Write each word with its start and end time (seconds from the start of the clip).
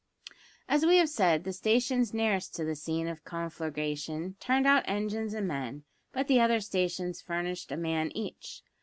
As 0.67 0.83
we 0.83 0.97
have 0.97 1.09
said, 1.09 1.43
the 1.43 1.53
stations 1.53 2.11
nearest 2.11 2.55
to 2.55 2.65
the 2.65 2.75
scene 2.75 3.07
of 3.07 3.23
conflagration 3.23 4.35
turned 4.39 4.65
out 4.65 4.83
engines 4.87 5.35
and 5.35 5.47
men; 5.47 5.83
but 6.11 6.27
the 6.27 6.39
other 6.39 6.59
stations 6.59 7.21
furnished 7.21 7.71
a 7.71 7.77
man 7.77 8.11
each. 8.15 8.63